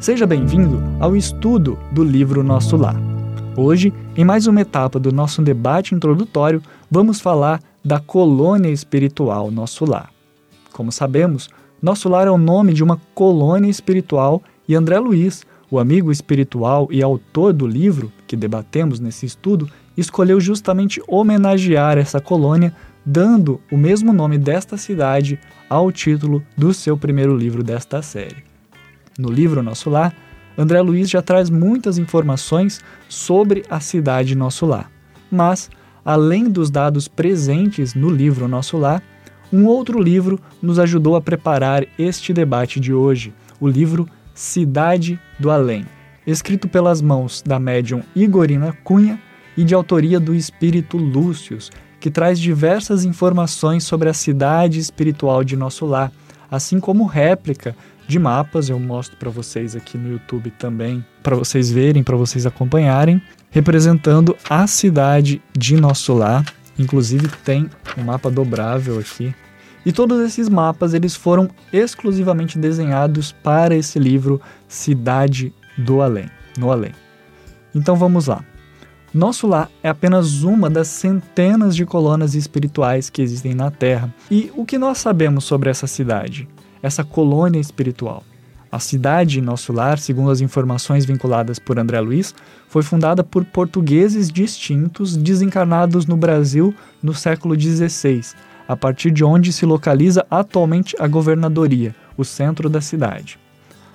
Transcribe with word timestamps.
Seja 0.00 0.26
bem-vindo 0.26 0.82
ao 0.98 1.14
estudo 1.14 1.78
do 1.92 2.02
livro 2.02 2.42
Nosso 2.42 2.74
Lar. 2.74 2.96
Hoje, 3.54 3.92
em 4.16 4.24
mais 4.24 4.46
uma 4.46 4.62
etapa 4.62 4.98
do 4.98 5.12
nosso 5.12 5.42
debate 5.42 5.94
introdutório, 5.94 6.62
vamos 6.90 7.20
falar 7.20 7.60
da 7.84 8.00
colônia 8.00 8.70
espiritual 8.70 9.50
Nosso 9.50 9.84
Lar. 9.84 10.10
Como 10.72 10.90
sabemos, 10.90 11.50
Nosso 11.82 12.08
Lar 12.08 12.26
é 12.26 12.30
o 12.30 12.38
nome 12.38 12.72
de 12.72 12.82
uma 12.82 12.98
colônia 13.14 13.68
espiritual 13.68 14.42
e 14.66 14.74
André 14.74 14.98
Luiz, 14.98 15.44
o 15.70 15.78
amigo 15.78 16.10
espiritual 16.10 16.88
e 16.90 17.02
autor 17.02 17.52
do 17.52 17.66
livro 17.66 18.10
que 18.26 18.36
debatemos 18.36 19.00
nesse 19.00 19.26
estudo, 19.26 19.68
escolheu 19.98 20.40
justamente 20.40 21.02
homenagear 21.06 21.98
essa 21.98 22.22
colônia, 22.22 22.74
dando 23.04 23.60
o 23.70 23.76
mesmo 23.76 24.14
nome 24.14 24.38
desta 24.38 24.78
cidade 24.78 25.38
ao 25.68 25.92
título 25.92 26.42
do 26.56 26.72
seu 26.72 26.96
primeiro 26.96 27.36
livro 27.36 27.62
desta 27.62 28.00
série. 28.00 28.49
No 29.18 29.30
livro 29.30 29.62
Nosso 29.62 29.90
Lar, 29.90 30.14
André 30.56 30.80
Luiz 30.80 31.08
já 31.08 31.22
traz 31.22 31.48
muitas 31.48 31.98
informações 31.98 32.80
sobre 33.08 33.64
a 33.70 33.80
cidade 33.80 34.34
Nosso 34.34 34.66
Lar. 34.66 34.90
Mas, 35.30 35.70
além 36.04 36.44
dos 36.44 36.70
dados 36.70 37.08
presentes 37.08 37.94
no 37.94 38.10
livro 38.10 38.48
Nosso 38.48 38.76
Lar, 38.76 39.02
um 39.52 39.66
outro 39.66 40.00
livro 40.00 40.38
nos 40.62 40.78
ajudou 40.78 41.16
a 41.16 41.20
preparar 41.20 41.84
este 41.98 42.32
debate 42.32 42.78
de 42.78 42.92
hoje, 42.92 43.32
o 43.60 43.68
livro 43.68 44.08
Cidade 44.34 45.20
do 45.38 45.50
Além, 45.50 45.84
escrito 46.26 46.68
pelas 46.68 47.02
mãos 47.02 47.42
da 47.42 47.58
médium 47.58 48.02
Igorina 48.14 48.72
Cunha 48.84 49.20
e 49.56 49.64
de 49.64 49.74
autoria 49.74 50.20
do 50.20 50.34
espírito 50.34 50.96
Lúcius, 50.96 51.70
que 51.98 52.10
traz 52.10 52.38
diversas 52.38 53.04
informações 53.04 53.84
sobre 53.84 54.08
a 54.08 54.14
cidade 54.14 54.78
espiritual 54.78 55.44
de 55.44 55.56
nosso 55.56 55.84
lar, 55.84 56.12
assim 56.50 56.80
como 56.80 57.04
réplica 57.04 57.76
de 58.10 58.18
mapas, 58.18 58.68
eu 58.68 58.78
mostro 58.78 59.16
para 59.16 59.30
vocês 59.30 59.76
aqui 59.76 59.96
no 59.96 60.10
YouTube 60.10 60.50
também, 60.50 61.04
para 61.22 61.36
vocês 61.36 61.70
verem, 61.70 62.02
para 62.02 62.16
vocês 62.16 62.44
acompanharem, 62.44 63.22
representando 63.50 64.36
a 64.48 64.66
cidade 64.66 65.40
de 65.56 65.76
nosso 65.76 66.12
lar. 66.12 66.44
Inclusive 66.76 67.28
tem 67.44 67.70
um 67.96 68.02
mapa 68.02 68.28
dobrável 68.28 68.98
aqui. 68.98 69.32
E 69.86 69.92
todos 69.92 70.20
esses 70.20 70.48
mapas 70.48 70.92
eles 70.92 71.14
foram 71.14 71.48
exclusivamente 71.72 72.58
desenhados 72.58 73.30
para 73.30 73.76
esse 73.76 73.98
livro 73.98 74.40
Cidade 74.66 75.54
do 75.78 76.02
Além, 76.02 76.28
no 76.58 76.70
Além. 76.70 76.92
Então 77.72 77.94
vamos 77.94 78.26
lá. 78.26 78.44
Nosso 79.14 79.46
lar 79.46 79.70
é 79.82 79.88
apenas 79.88 80.42
uma 80.42 80.68
das 80.68 80.88
centenas 80.88 81.76
de 81.76 81.86
colônias 81.86 82.34
espirituais 82.34 83.08
que 83.08 83.22
existem 83.22 83.54
na 83.54 83.70
Terra. 83.70 84.12
E 84.30 84.50
o 84.56 84.64
que 84.64 84.78
nós 84.78 84.98
sabemos 84.98 85.44
sobre 85.44 85.70
essa 85.70 85.86
cidade, 85.86 86.48
essa 86.82 87.04
colônia 87.04 87.60
espiritual? 87.60 88.22
A 88.72 88.78
cidade 88.78 89.40
Nosso 89.40 89.72
Lar, 89.72 89.98
segundo 89.98 90.30
as 90.30 90.40
informações 90.40 91.04
vinculadas 91.04 91.58
por 91.58 91.78
André 91.78 91.98
Luiz, 92.00 92.32
foi 92.68 92.82
fundada 92.84 93.24
por 93.24 93.44
portugueses 93.44 94.30
distintos 94.30 95.16
desencarnados 95.16 96.06
no 96.06 96.16
Brasil 96.16 96.72
no 97.02 97.12
século 97.12 97.58
XVI, 97.60 98.22
a 98.68 98.76
partir 98.76 99.10
de 99.10 99.24
onde 99.24 99.52
se 99.52 99.66
localiza 99.66 100.24
atualmente 100.30 100.94
a 101.00 101.08
governadoria, 101.08 101.96
o 102.16 102.24
centro 102.24 102.70
da 102.70 102.80
cidade. 102.80 103.40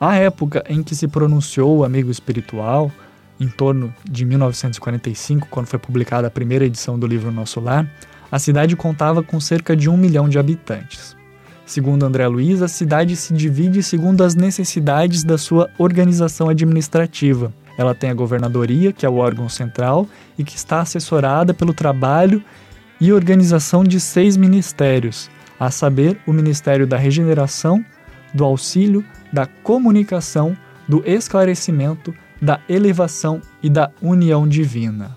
A 0.00 0.16
época 0.16 0.64
em 0.68 0.82
que 0.82 0.96
se 0.96 1.06
pronunciou 1.06 1.78
o 1.78 1.84
amigo 1.84 2.10
espiritual, 2.10 2.90
em 3.38 3.48
torno 3.48 3.94
de 4.04 4.24
1945, 4.24 5.48
quando 5.48 5.66
foi 5.66 5.78
publicada 5.78 6.26
a 6.26 6.30
primeira 6.30 6.66
edição 6.66 6.98
do 6.98 7.06
livro 7.06 7.30
Nosso 7.30 7.60
Lar, 7.60 7.88
a 8.32 8.38
cidade 8.38 8.74
contava 8.74 9.22
com 9.22 9.38
cerca 9.38 9.76
de 9.76 9.88
um 9.88 9.96
milhão 9.96 10.28
de 10.28 10.38
habitantes. 10.38 11.15
Segundo 11.66 12.06
André 12.06 12.28
Luiz, 12.28 12.62
a 12.62 12.68
cidade 12.68 13.16
se 13.16 13.34
divide 13.34 13.82
segundo 13.82 14.22
as 14.22 14.36
necessidades 14.36 15.24
da 15.24 15.36
sua 15.36 15.68
organização 15.76 16.48
administrativa. 16.48 17.52
Ela 17.76 17.92
tem 17.92 18.08
a 18.08 18.14
governadoria, 18.14 18.92
que 18.92 19.04
é 19.04 19.08
o 19.08 19.16
órgão 19.16 19.48
central 19.48 20.06
e 20.38 20.44
que 20.44 20.56
está 20.56 20.80
assessorada 20.80 21.52
pelo 21.52 21.74
trabalho 21.74 22.42
e 23.00 23.12
organização 23.12 23.82
de 23.82 23.98
seis 23.98 24.36
ministérios, 24.36 25.28
a 25.58 25.68
saber, 25.68 26.18
o 26.24 26.32
Ministério 26.32 26.86
da 26.86 26.96
Regeneração, 26.96 27.84
do 28.32 28.44
Auxílio, 28.44 29.04
da 29.32 29.44
Comunicação, 29.46 30.56
do 30.88 31.02
Esclarecimento, 31.04 32.14
da 32.40 32.60
elevação 32.68 33.40
e 33.60 33.68
da 33.68 33.90
união 34.00 34.46
divina, 34.46 35.16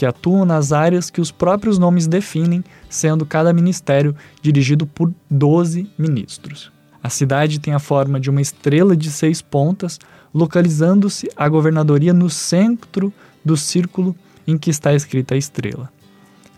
que 0.00 0.06
atuam 0.06 0.46
nas 0.46 0.72
áreas 0.72 1.10
que 1.10 1.20
os 1.20 1.30
próprios 1.30 1.78
nomes 1.78 2.06
definem, 2.06 2.64
sendo 2.88 3.26
cada 3.26 3.52
ministério 3.52 4.16
dirigido 4.40 4.86
por 4.86 5.12
12 5.30 5.90
ministros. 5.98 6.72
A 7.02 7.10
cidade 7.10 7.60
tem 7.60 7.74
a 7.74 7.78
forma 7.78 8.18
de 8.18 8.30
uma 8.30 8.40
estrela 8.40 8.96
de 8.96 9.10
seis 9.10 9.42
pontas, 9.42 9.98
localizando-se 10.32 11.28
a 11.36 11.46
governadoria 11.46 12.14
no 12.14 12.30
centro 12.30 13.12
do 13.44 13.58
círculo 13.58 14.16
em 14.46 14.56
que 14.56 14.70
está 14.70 14.94
escrita 14.94 15.34
a 15.34 15.36
estrela, 15.36 15.92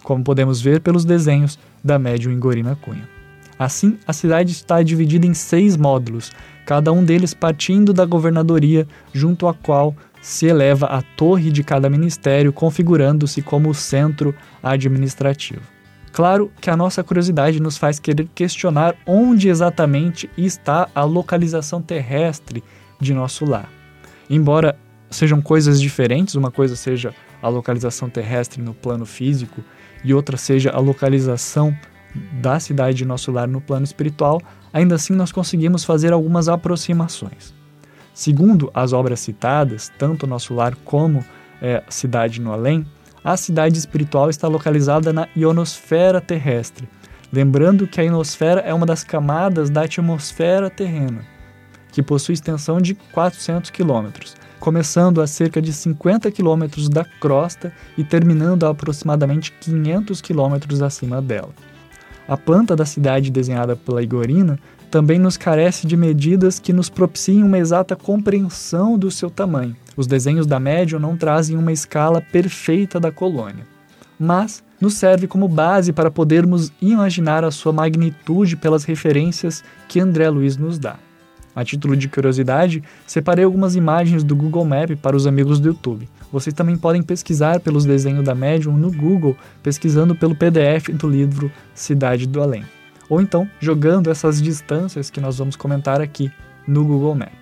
como 0.04 0.22
podemos 0.22 0.60
ver 0.60 0.81
pelos 0.81 1.04
desenhos 1.04 1.58
da 1.82 1.98
médium 1.98 2.31
Ingorina 2.31 2.76
Cunha. 2.76 3.08
Assim, 3.58 3.98
a 4.06 4.12
cidade 4.12 4.52
está 4.52 4.84
dividida 4.84 5.26
em 5.26 5.34
seis 5.34 5.76
módulos, 5.76 6.31
cada 6.64 6.92
um 6.92 7.04
deles 7.04 7.34
partindo 7.34 7.92
da 7.92 8.06
governadoria, 8.06 8.86
junto 9.12 9.48
à 9.48 9.52
qual 9.52 9.97
se 10.22 10.47
eleva 10.47 10.87
a 10.87 11.03
torre 11.03 11.50
de 11.50 11.65
cada 11.65 11.91
ministério, 11.91 12.53
configurando-se 12.53 13.43
como 13.43 13.69
o 13.69 13.75
centro 13.75 14.33
administrativo. 14.62 15.62
Claro 16.12 16.53
que 16.60 16.71
a 16.71 16.77
nossa 16.77 17.03
curiosidade 17.03 17.60
nos 17.60 17.77
faz 17.77 17.99
querer 17.99 18.28
questionar 18.34 18.94
onde 19.05 19.49
exatamente 19.49 20.31
está 20.38 20.88
a 20.94 21.03
localização 21.03 21.82
terrestre 21.82 22.62
de 23.00 23.12
nosso 23.12 23.44
lar. 23.44 23.69
Embora 24.31 24.78
sejam 25.11 25.43
coisas 25.43 25.81
diferentes, 25.81 26.37
uma 26.37 26.50
coisa 26.50 26.77
seja 26.77 27.12
a 27.43 27.49
localização 27.49 28.09
terrestre 28.09 28.62
no 28.62 28.72
plano 28.72 29.05
físico 29.05 29.62
e 30.05 30.15
outra 30.15 30.37
seja 30.37 30.71
a 30.71 30.78
localização 30.78 31.77
da 32.41 32.61
cidade 32.61 32.99
de 32.99 33.05
nosso 33.05 33.32
lar 33.32 33.49
no 33.49 33.61
plano 33.61 33.84
espiritual, 33.84 34.41
ainda 34.72 34.94
assim 34.94 35.15
nós 35.15 35.32
conseguimos 35.32 35.82
fazer 35.82 36.12
algumas 36.12 36.49
aproximações. 36.49 37.62
Segundo 38.15 38.71
as 38.75 38.93
obras 38.93 39.21
citadas, 39.21 39.91
tanto 39.99 40.27
Nosso 40.27 40.55
Lar 40.55 40.77
como 40.84 41.25
é, 41.61 41.83
Cidade 41.89 42.41
no 42.41 42.53
Além, 42.53 42.87
a 43.25 43.37
cidade 43.37 43.78
espiritual 43.78 44.28
está 44.28 44.49
localizada 44.49 45.12
na 45.12 45.28
ionosfera 45.37 46.21
terrestre, 46.21 46.89
lembrando 47.33 47.87
que 47.87 48.00
a 48.00 48.05
ionosfera 48.05 48.61
é 48.61 48.75
uma 48.75 48.84
das 48.84 49.05
camadas 49.05 49.71
da 49.71 49.83
atmosfera 49.84 50.69
terrena, 50.69 51.25
que 51.93 52.03
possui 52.03 52.34
extensão 52.34 52.81
de 52.81 52.95
400 52.95 53.71
quilômetros, 53.71 54.34
começando 54.59 55.21
a 55.21 55.27
cerca 55.27 55.62
de 55.62 55.73
50 55.73 56.31
quilômetros 56.31 56.89
da 56.89 57.05
crosta 57.05 57.73
e 57.97 58.05
terminando 58.05 58.65
a 58.65 58.71
aproximadamente 58.71 59.53
500 59.61 60.21
quilômetros 60.21 60.83
acima 60.83 61.23
dela. 61.23 61.50
A 62.28 62.37
planta 62.37 62.77
da 62.77 62.84
cidade 62.84 63.31
desenhada 63.31 63.75
pela 63.75 64.03
Igorina 64.03 64.59
também 64.91 65.19
nos 65.19 65.37
carece 65.37 65.87
de 65.87 65.97
medidas 65.97 66.59
que 66.59 66.72
nos 66.72 66.88
propiciem 66.88 67.43
uma 67.43 67.59
exata 67.59 67.97
compreensão 67.97 68.99
do 68.99 69.10
seu 69.10 69.31
tamanho. 69.31 69.77
Os 69.97 70.06
desenhos 70.06 70.47
da 70.47 70.61
médium 70.61 71.00
não 71.00 71.16
trazem 71.16 71.56
uma 71.56 71.72
escala 71.72 72.21
perfeita 72.21 73.00
da 73.00 73.11
colônia, 73.11 73.66
mas 74.19 74.62
nos 74.81 74.94
serve 74.94 75.27
como 75.27 75.49
base 75.49 75.93
para 75.93 76.11
podermos 76.11 76.72
imaginar 76.81 77.44
a 77.44 77.50
sua 77.50 77.72
magnitude 77.72 78.56
pelas 78.56 78.84
referências 78.84 79.65
que 79.88 80.00
André 80.00 80.28
Luiz 80.28 80.56
nos 80.56 80.78
dá. 80.78 80.97
A 81.54 81.64
título 81.64 81.96
de 81.96 82.08
curiosidade, 82.08 82.82
separei 83.06 83.44
algumas 83.44 83.76
imagens 83.76 84.24
do 84.24 84.34
Google 84.34 84.64
Map 84.64 84.96
para 85.02 85.16
os 85.16 85.26
amigos 85.26 85.60
do 85.60 85.68
YouTube. 85.68 86.08
Vocês 86.32 86.54
também 86.54 86.78
podem 86.78 87.02
pesquisar 87.02 87.60
pelos 87.60 87.84
desenhos 87.84 88.25
da 88.25 88.34
Medium 88.34 88.76
no 88.76 88.90
Google, 88.90 89.37
pesquisando 89.62 90.14
pelo 90.14 90.34
PDF 90.34 90.88
do 90.94 91.08
livro 91.08 91.52
Cidade 91.75 92.26
do 92.26 92.40
Além. 92.40 92.64
Ou 93.08 93.20
então 93.20 93.49
jogando 93.60 94.10
essas 94.10 94.40
distâncias 94.40 95.10
que 95.10 95.20
nós 95.20 95.37
vamos 95.37 95.56
comentar 95.56 96.00
aqui 96.00 96.32
no 96.66 96.84
Google 96.84 97.14
Map. 97.14 97.32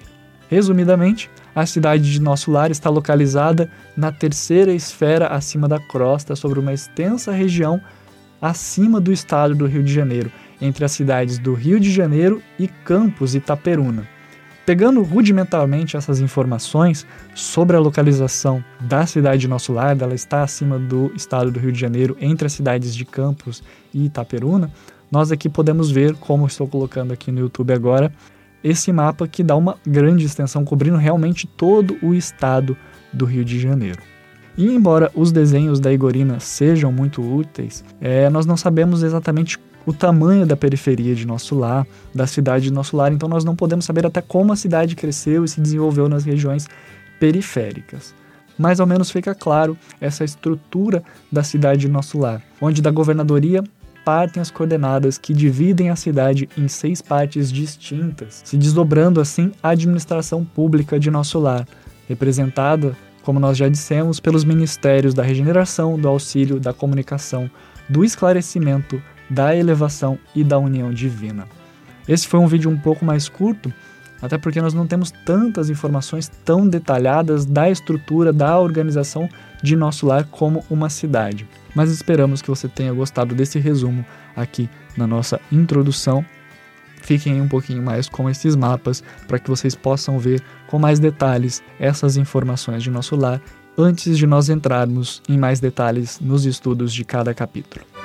Resumidamente, 0.48 1.30
a 1.54 1.64
cidade 1.64 2.10
de 2.10 2.20
nosso 2.20 2.50
lar 2.50 2.72
está 2.72 2.90
localizada 2.90 3.70
na 3.96 4.10
terceira 4.10 4.72
esfera 4.72 5.28
acima 5.28 5.68
da 5.68 5.78
crosta, 5.78 6.34
sobre 6.34 6.58
uma 6.58 6.72
extensa 6.72 7.30
região 7.30 7.80
acima 8.42 9.00
do 9.00 9.12
estado 9.12 9.54
do 9.54 9.66
Rio 9.66 9.82
de 9.82 9.92
Janeiro, 9.92 10.32
entre 10.60 10.84
as 10.84 10.92
cidades 10.92 11.38
do 11.38 11.54
Rio 11.54 11.80
de 11.80 11.90
Janeiro 11.90 12.42
e 12.58 12.68
Campos 12.68 13.34
Itaperuna. 13.34 14.06
Pegando 14.66 15.02
rudimentalmente 15.02 15.96
essas 15.96 16.20
informações 16.20 17.06
sobre 17.34 17.76
a 17.76 17.80
localização 17.80 18.62
da 18.80 19.04
cidade 19.06 19.40
de 19.40 19.48
Nosso 19.48 19.72
Lar, 19.72 19.96
ela 20.00 20.14
está 20.14 20.42
acima 20.42 20.78
do 20.78 21.10
estado 21.16 21.50
do 21.50 21.58
Rio 21.58 21.72
de 21.72 21.80
Janeiro, 21.80 22.16
entre 22.20 22.46
as 22.46 22.52
cidades 22.52 22.94
de 22.94 23.04
Campos 23.04 23.62
e 23.92 24.04
Itaperuna, 24.04 24.70
nós 25.10 25.32
aqui 25.32 25.48
podemos 25.48 25.90
ver, 25.90 26.14
como 26.14 26.46
estou 26.46 26.68
colocando 26.68 27.12
aqui 27.12 27.32
no 27.32 27.40
YouTube 27.40 27.72
agora, 27.72 28.12
esse 28.62 28.92
mapa 28.92 29.26
que 29.26 29.42
dá 29.42 29.56
uma 29.56 29.76
grande 29.84 30.24
extensão 30.24 30.64
cobrindo 30.64 30.96
realmente 30.96 31.46
todo 31.46 31.96
o 32.00 32.14
estado 32.14 32.76
do 33.12 33.24
Rio 33.24 33.44
de 33.44 33.58
Janeiro. 33.58 34.00
E 34.56 34.66
embora 34.66 35.10
os 35.14 35.32
desenhos 35.32 35.80
da 35.80 35.92
Igorina 35.92 36.38
sejam 36.38 36.92
muito 36.92 37.22
úteis, 37.22 37.84
é, 38.00 38.30
nós 38.30 38.46
não 38.46 38.56
sabemos 38.56 39.02
exatamente 39.02 39.58
o 39.86 39.92
tamanho 39.92 40.46
da 40.46 40.56
periferia 40.56 41.14
de 41.14 41.26
nosso 41.26 41.54
lar, 41.54 41.86
da 42.14 42.26
cidade 42.26 42.64
de 42.64 42.72
nosso 42.72 42.96
lar, 42.96 43.12
então 43.12 43.28
nós 43.28 43.44
não 43.44 43.56
podemos 43.56 43.84
saber 43.84 44.06
até 44.06 44.20
como 44.20 44.52
a 44.52 44.56
cidade 44.56 44.94
cresceu 44.94 45.44
e 45.44 45.48
se 45.48 45.60
desenvolveu 45.60 46.08
nas 46.08 46.24
regiões 46.24 46.66
periféricas. 47.18 48.14
Mas 48.58 48.78
ao 48.78 48.86
menos 48.86 49.10
fica 49.10 49.34
claro 49.34 49.76
essa 50.00 50.24
estrutura 50.24 51.02
da 51.32 51.42
cidade 51.42 51.82
de 51.82 51.88
nosso 51.88 52.18
lar, 52.18 52.42
onde 52.60 52.82
da 52.82 52.90
governadoria 52.90 53.64
partem 54.04 54.40
as 54.40 54.50
coordenadas 54.50 55.18
que 55.18 55.32
dividem 55.32 55.90
a 55.90 55.96
cidade 55.96 56.48
em 56.56 56.68
seis 56.68 57.00
partes 57.00 57.52
distintas, 57.52 58.42
se 58.44 58.56
desdobrando 58.56 59.20
assim 59.20 59.52
a 59.62 59.70
administração 59.70 60.44
pública 60.44 60.98
de 60.98 61.10
nosso 61.10 61.38
lar, 61.38 61.66
representada, 62.08 62.96
como 63.22 63.38
nós 63.38 63.56
já 63.56 63.68
dissemos, 63.68 64.18
pelos 64.18 64.44
ministérios 64.44 65.14
da 65.14 65.22
regeneração, 65.22 65.98
do 65.98 66.08
auxílio, 66.08 66.58
da 66.58 66.72
comunicação, 66.72 67.50
do 67.88 68.04
esclarecimento, 68.04 69.00
da 69.30 69.54
elevação 69.54 70.18
e 70.34 70.42
da 70.42 70.58
união 70.58 70.92
divina. 70.92 71.46
Esse 72.08 72.26
foi 72.26 72.40
um 72.40 72.46
vídeo 72.46 72.70
um 72.70 72.76
pouco 72.76 73.04
mais 73.04 73.28
curto, 73.28 73.72
até 74.20 74.36
porque 74.36 74.60
nós 74.60 74.74
não 74.74 74.86
temos 74.86 75.12
tantas 75.24 75.70
informações 75.70 76.28
tão 76.44 76.68
detalhadas 76.68 77.46
da 77.46 77.70
estrutura, 77.70 78.32
da 78.32 78.58
organização 78.58 79.28
de 79.62 79.76
nosso 79.76 80.06
lar 80.06 80.24
como 80.24 80.64
uma 80.68 80.90
cidade. 80.90 81.48
Mas 81.74 81.90
esperamos 81.90 82.42
que 82.42 82.48
você 82.48 82.68
tenha 82.68 82.92
gostado 82.92 83.34
desse 83.34 83.58
resumo 83.58 84.04
aqui 84.36 84.68
na 84.96 85.06
nossa 85.06 85.40
introdução. 85.50 86.24
Fiquem 87.00 87.40
um 87.40 87.48
pouquinho 87.48 87.82
mais 87.82 88.08
com 88.08 88.28
esses 88.28 88.54
mapas 88.54 89.02
para 89.26 89.38
que 89.38 89.48
vocês 89.48 89.74
possam 89.74 90.18
ver 90.18 90.42
com 90.66 90.78
mais 90.78 90.98
detalhes 90.98 91.62
essas 91.78 92.16
informações 92.16 92.82
de 92.82 92.90
nosso 92.90 93.16
lar 93.16 93.40
antes 93.78 94.18
de 94.18 94.26
nós 94.26 94.50
entrarmos 94.50 95.22
em 95.28 95.38
mais 95.38 95.60
detalhes 95.60 96.20
nos 96.20 96.44
estudos 96.44 96.92
de 96.92 97.04
cada 97.04 97.32
capítulo. 97.32 97.99